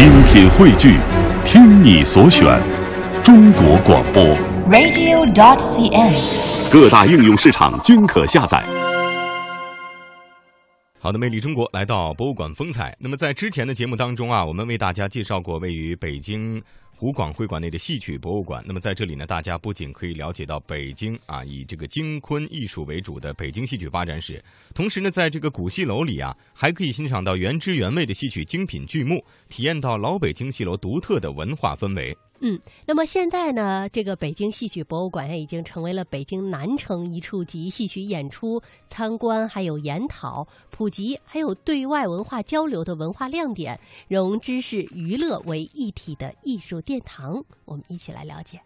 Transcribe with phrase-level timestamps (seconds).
[0.00, 0.96] 精品汇聚，
[1.44, 2.58] 听你所选，
[3.22, 4.24] 中国广播。
[4.70, 6.72] radio.dot.cn，。
[6.72, 8.64] 各大应用市场均可下载。
[10.98, 12.96] 好的，魅力中国来到博物馆风采。
[12.98, 16.62] 那么在之前的节目当中啊，我们为大家介绍过位于北京
[17.00, 18.62] 湖广会馆内的戏曲博物馆。
[18.66, 24.44] 那么在这里呢，大家不仅可以了解到北京啊以这个京昆艺术为主的北京戏曲发展史，
[24.74, 32.14] 同时呢，在这个古戏楼里啊，还可以欣赏到原汁原味的戏曲精品剧目，体验到老北京戏楼独特的文化氛围。
[32.42, 47.44] 嗯，那么现在呢，这个北京戏曲博物馆已经成为了北京南城一处集戏曲演出、参观、还有研讨、普及，还有对外文化交流的文化亮点，融知识娱乐为一体的艺术殿堂。
[47.66, 48.58] 我们一起来了解。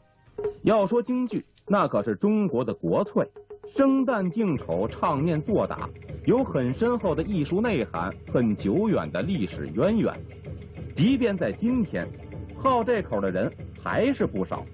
[0.62, 3.28] 要说京剧，那可是中国的国粹，
[3.76, 5.88] 生旦净丑，唱念做打，
[6.26, 10.14] 有很深厚的艺术内涵，很久远的历史渊源。
[10.94, 12.08] 即便在今天，
[12.56, 13.52] 好这口的人
[13.84, 14.64] 还是不少，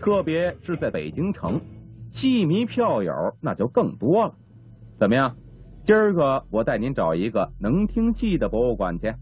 [0.00, 1.60] 特别是在北京城，
[2.10, 4.34] 戏迷票友那就更多了。
[4.98, 5.36] 怎么样？
[5.84, 9.14] 今儿个我带您找一个能听戏的博物馆去，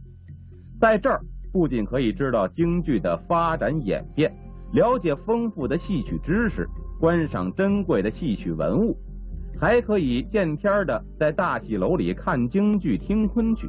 [0.80, 1.20] 在这儿
[1.52, 4.32] 不仅可以知道京剧的发展演变。
[4.72, 6.68] 了解丰富的戏曲知识，
[7.00, 8.96] 观赏珍贵的戏曲文物，
[9.60, 13.68] 还可以见天的在大戏楼里看京剧、听昆曲。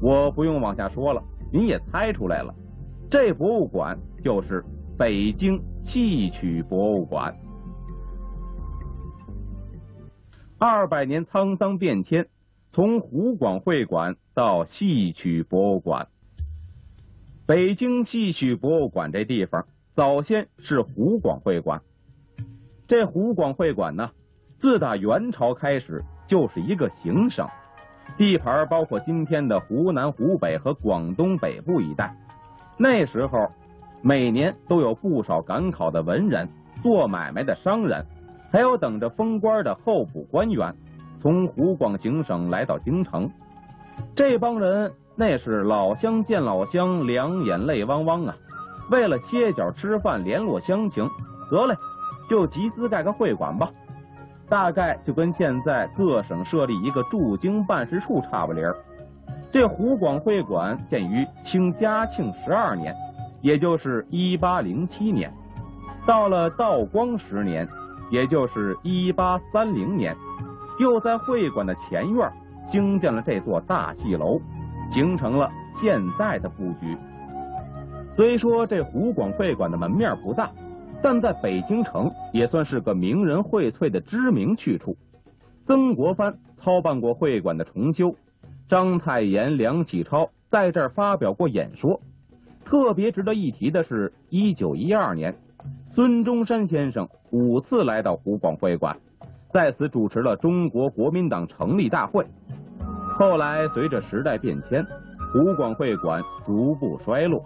[0.00, 2.54] 我不用往下说了，您也猜出来了，
[3.12, 4.64] 这博物馆就是
[4.98, 7.36] 北京戏曲博物馆。
[10.58, 12.26] 二百年沧桑变迁，
[12.72, 16.08] 从湖广会馆到戏曲博物馆。
[17.46, 21.82] 北京戏曲博物馆这地方早先是湖广会馆。
[22.88, 24.10] 这湖广会馆呢，
[24.58, 27.46] 自打元朝开始就是一个行省，
[28.16, 32.16] 地盘包括今天的湖南、湖北和广东北部一带。
[32.76, 33.48] 那时候，
[34.02, 36.48] 每年都有不少赶考的文人、
[36.82, 38.04] 做买卖的商人，
[38.50, 40.74] 还有等着封官的候补官员，
[41.20, 43.30] 从湖广行省来到京城。
[44.14, 44.92] 这帮人。
[45.14, 48.34] 那是老乡见老乡，两眼泪汪汪啊！
[48.90, 51.06] 为了歇脚吃饭，联络乡情，
[51.50, 51.76] 得嘞，
[52.30, 53.70] 就集资盖个会馆吧。
[54.48, 58.74] 大概就跟现在各省设立一个驻京办事处差不离儿。
[59.52, 62.94] 这湖广会馆建于清嘉庆十二年，
[63.42, 65.30] 也就是一八零七年。
[66.06, 67.68] 到了道光十年，
[68.10, 70.16] 也就是一八三零年，
[70.80, 72.32] 又在会馆的前院
[72.70, 74.40] 兴建了这座大戏楼。
[74.90, 76.94] 形成了现在的布局。
[78.14, 80.50] 虽说这湖广会馆的门面不大，
[81.02, 84.94] 但在北京城也算是个名人荟萃的知名去处。
[85.66, 88.14] 曾国藩操办过会馆的重修，
[88.72, 92.00] 章太炎、梁启超在这儿发表过演说。
[92.64, 95.36] 特别值得一提的是，一九一二年，
[95.90, 98.96] 孙中山先生五次来到湖广会馆，
[99.52, 102.24] 在此主持了中国国民党成立大会。
[103.18, 104.82] 后来随着时代变迁，
[105.34, 107.44] 湖广会馆逐步衰落，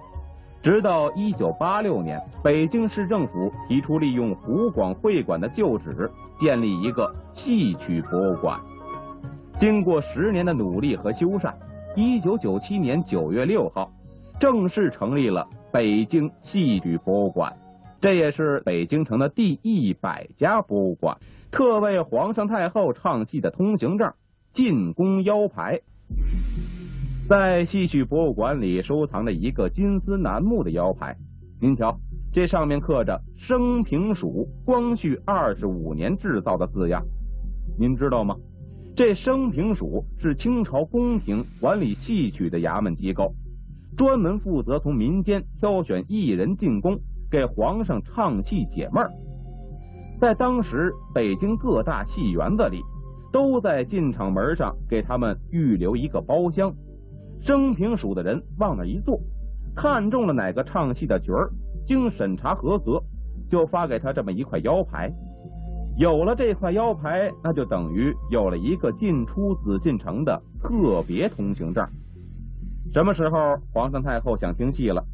[0.62, 6.08] 直到一九八六年，北京市政府提出利用湖广会馆的旧址
[6.38, 8.60] 建立一个戏曲博物馆。
[9.58, 11.54] 经过十年的努力和修缮，
[11.96, 13.90] 一九九七年九月六号，
[14.38, 17.50] 正式成立了北京戏曲博物馆。
[17.98, 21.16] 这也是北京城的第一百家博物馆，
[21.50, 24.12] 特为皇上太后唱戏的通行证。
[24.52, 25.80] 进宫腰牌，
[27.28, 31.16] 在戏曲博物馆里收藏着一个金丝楠木的腰牌。
[31.60, 31.98] 您瞧，
[32.30, 37.02] 这上面刻着“升平署光绪二十五年制造”的字样。
[37.78, 38.36] 您知道吗？
[38.96, 43.34] 这升平署是清朝宫廷管理戏曲的衙门机构，
[43.94, 46.98] 专门负责从民间挑选艺人进宫，
[47.30, 49.12] 给皇上唱戏解闷儿。
[50.18, 52.80] 在当时，北京各大戏园子里。
[53.32, 56.72] 都在进场门上给他们预留一个包厢，
[57.42, 59.20] 升平署的人往那一坐，
[59.74, 61.50] 看中了哪个唱戏的角儿，
[61.84, 63.02] 经审查合格，
[63.50, 65.12] 就发给他这么一块腰牌。
[65.98, 71.86] 有了这块腰牌，那就等于有了一个进出紫禁城的特别通行证。
[72.92, 75.04] 什么时候皇上太后想听戏了，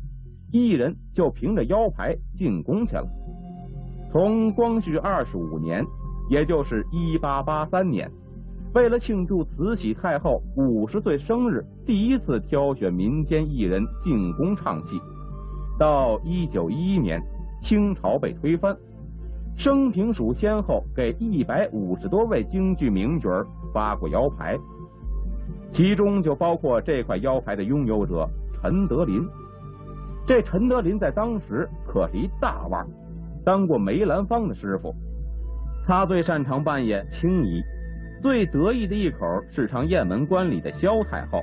[0.50, 3.06] 艺人就凭着腰牌进宫去了。
[4.10, 5.84] 从光绪二十五年。
[6.30, 8.10] 也就是一八八三年，
[8.74, 14.98] 为了庆祝慈禧太后五十岁生日，第一次挑选民间艺人进宫唱戏。
[15.78, 17.20] 到一九一一年，
[17.60, 18.74] 清朝被推翻，
[19.56, 23.28] 升平署先后给一百五十多位京剧名角
[23.72, 24.58] 发过腰牌，
[25.70, 28.28] 其中就包括这块腰牌的拥有者
[28.60, 29.22] 陈德林。
[30.26, 32.86] 这陈德林在当时可是一大腕，
[33.44, 34.94] 当过梅兰芳的师傅。
[35.86, 37.60] 他最擅长扮演青衣，
[38.22, 39.18] 最得意的一口
[39.50, 41.42] 是唱《雁门关》里的萧太后。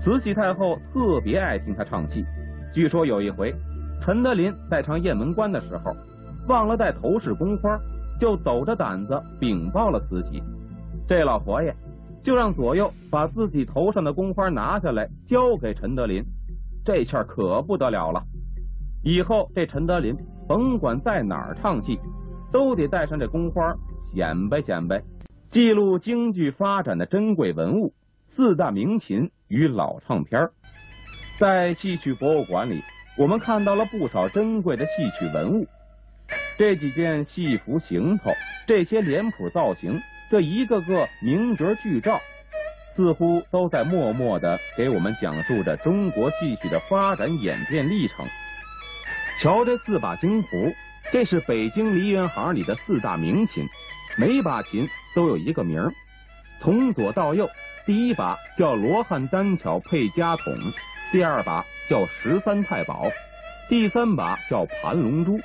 [0.00, 2.24] 慈禧太后特别爱听他唱戏。
[2.72, 3.54] 据说有一回，
[4.00, 5.92] 陈德林在唱《雁门关》的时候，
[6.48, 7.78] 忘了带头饰宫花，
[8.18, 10.42] 就抖着胆子禀报了慈禧。
[11.08, 11.74] 这老佛爷
[12.22, 16.22] 就让左右把自己头上的宫花拿下来，交给陈德林。
[16.84, 18.22] 这下可不得了了！
[19.04, 20.16] 以后这陈德林
[20.48, 21.98] 甭管在哪儿唱戏，
[22.52, 23.74] 都得带上这宫花
[24.12, 25.02] 显摆显摆，
[25.48, 27.92] 记录京剧发展的珍贵文物——
[28.34, 30.48] 四大名琴与老唱片。
[31.38, 32.82] 在戏曲博物馆里，
[33.18, 35.66] 我们看到了不少珍贵的戏曲文物。
[36.58, 38.32] 这几件戏服行头，
[38.66, 40.00] 这些脸谱造型，
[40.30, 42.20] 这一个个名角剧照。
[42.94, 48.26] 似乎都在默默的给我们讲述着中国戏曲的发展演变历程。
[49.40, 50.70] 瞧这四把京胡，
[51.10, 53.66] 这是北京梨园行里的四大名琴，
[54.18, 55.90] 每把琴都有一个名儿。
[56.60, 57.48] 从左到右，
[57.86, 60.54] 第一把叫罗汉单巧配家筒，
[61.10, 63.10] 第二把叫十三太保，
[63.70, 65.40] 第三把叫盘龙珠，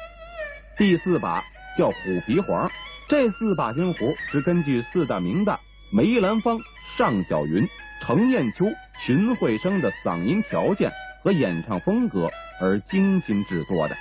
[0.78, 1.44] 第四把
[1.78, 1.96] 叫虎
[2.26, 2.72] 皮黄。
[3.10, 5.58] 这四把金胡是根据四大名旦
[5.92, 6.60] 梅兰芳。
[6.98, 7.68] 尚小云、
[8.02, 8.66] 程砚秋、
[9.06, 10.92] 荀慧生的嗓音条件
[11.22, 13.96] 和演唱风格而精心制作的，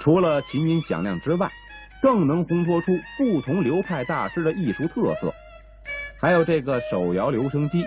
[0.00, 1.50] 除了琴音响亮之外，
[2.00, 5.34] 更能烘托出不同流派大师的艺术特色。
[6.20, 7.84] 还有这个手摇留声机，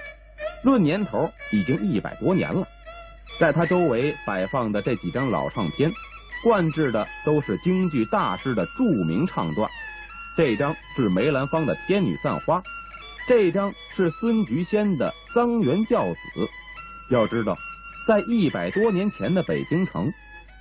[0.63, 2.67] 论年头已经一百多年了，
[3.39, 5.91] 在它周围摆放的这几张老唱片，
[6.43, 9.69] 灌制的都是京剧大师的著名唱段。
[10.37, 12.59] 这张是梅兰芳的《天女散花》。
[13.27, 16.19] 这张是孙菊仙的《桑园教子》。
[17.11, 17.57] 要知道，
[18.07, 20.11] 在一百多年前的北京城，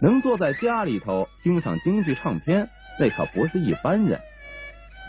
[0.02, 4.20] 能坐在家里头听上京剧唱片，那可不是一般人。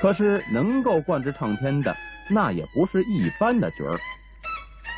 [0.02, 1.96] 可是能够灌制唱片的，
[2.30, 4.00] 那也不是一般的角儿。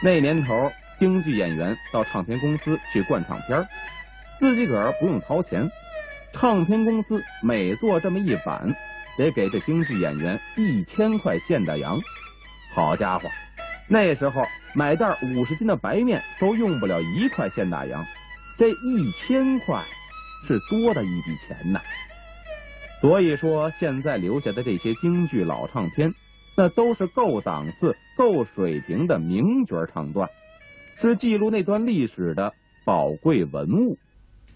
[0.04, 3.68] 那年头，京剧演员到唱片公司去灌唱片，
[4.42, 5.70] 自己个儿不用掏钱，
[6.34, 8.74] 唱片公司每做这么一版，
[9.16, 12.00] 得给这京剧演员一千块现大洋。
[12.74, 13.30] 好家伙，
[13.88, 14.44] 那时候
[14.74, 18.04] 买袋五十斤的白面都用不了一块现大洋，
[18.58, 19.84] 这一千块
[20.48, 21.80] 是多的一笔钱呐。
[23.00, 26.16] 所以说，现在留下的这些京剧老唱片，
[26.58, 30.28] 那都是够档次、够水平的名角唱段，
[31.00, 32.54] 是记录那段历史的
[32.84, 34.00] 宝贵文物。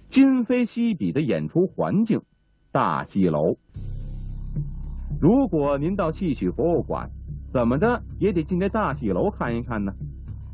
[0.10, 2.22] 今非昔比的演出环境，
[2.72, 3.58] 大戏楼。
[5.22, 7.10] 如果您到戏曲博物馆。
[7.54, 9.94] 怎么着也得进这大戏楼看一看呢，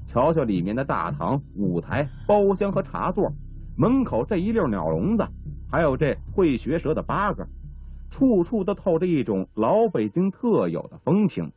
[0.06, 3.34] 瞧瞧里面的大堂、舞台、包厢和茶座，
[3.76, 5.26] 门口这一溜鸟笼子，
[5.68, 7.48] 还有这会学舌的八个，
[8.12, 11.52] 处处都透着一种老北京特有的风情。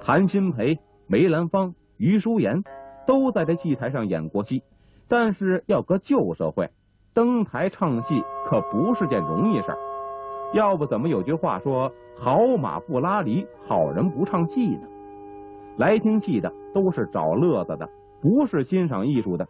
[0.00, 0.78] 谭鑫培、
[1.08, 2.62] 梅兰芳、余淑妍
[3.08, 4.62] 都在这戏台上演过戏，
[5.08, 6.70] 但是要搁旧社会，
[7.16, 9.78] 登台唱戏可不是件容易事儿。
[10.52, 11.90] 要不怎么有句话说？
[12.18, 14.82] 好马不拉犁，好人不唱戏呢。
[15.78, 17.88] 来听戏的都是找乐子的，
[18.20, 19.48] 不是欣赏艺术的。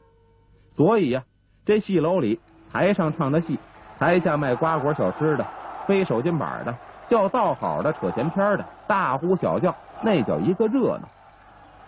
[0.71, 1.25] 所以呀，
[1.65, 2.39] 这戏楼里
[2.73, 3.59] 台上唱的戏，
[3.99, 5.45] 台下卖瓜果小吃的，
[5.89, 6.73] 背手巾板的，
[7.09, 9.75] 叫道好的，扯闲篇的，大呼小叫，
[10.05, 11.09] 那叫一个热闹。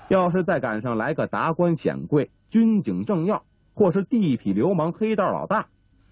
[0.08, 3.42] 要是再赶上来个达官显贵、军警政要，
[3.78, 5.68] 或是地痞流氓、黑道老大，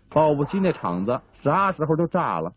[0.08, 2.52] 保不齐那场子啥时候就炸了。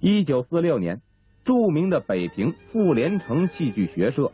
[0.00, 1.00] 一九四六年。
[1.46, 4.32] 著名的北平傅连城戏剧学社，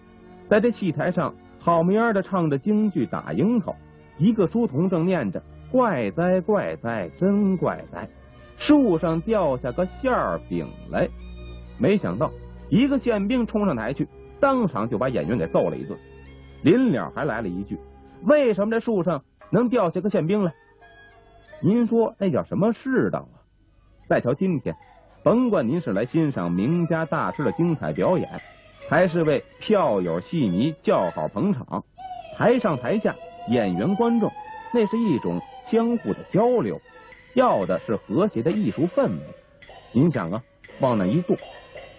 [0.48, 3.72] 在这戏台上好模样的唱着京剧《打樱桃》，
[4.16, 8.08] 一个书童正念着“怪哉怪哉真怪哉”，
[8.58, 10.12] 树上掉下个馅
[10.48, 11.08] 饼来。
[11.78, 12.30] 没想到
[12.68, 14.06] 一个宪兵冲上台去，
[14.38, 15.98] 当场就把演员给揍了一顿。
[16.62, 17.76] 临了还来了一句
[18.22, 20.54] ：“为什么这树上能掉下个宪兵来？”
[21.60, 23.36] 您说那叫什么世道啊？
[24.08, 24.74] 再瞧今天。
[25.22, 28.40] 甭管您是来欣赏名家大师的精彩表演，
[28.88, 31.84] 还是为票友戏迷叫好捧场，
[32.38, 33.14] 台上台下
[33.48, 34.32] 演员观众，
[34.72, 36.80] 那是一种相互的交流，
[37.34, 39.20] 要的是和谐的艺术氛围。
[39.92, 40.42] 您想啊，
[40.80, 41.36] 往那一坐，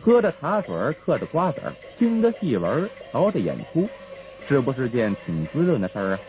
[0.01, 1.61] 喝着茶水，嗑着瓜子，
[1.99, 3.87] 听着戏文，瞧着演出，
[4.47, 6.19] 是不是件挺滋润的事儿啊？